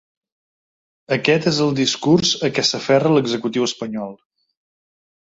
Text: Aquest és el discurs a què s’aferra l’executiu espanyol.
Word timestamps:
Aquest 1.17 1.45
és 1.53 1.59
el 1.67 1.77
discurs 1.81 2.33
a 2.49 2.53
què 2.57 2.67
s’aferra 2.71 3.15
l’executiu 3.19 3.71
espanyol. 3.71 4.21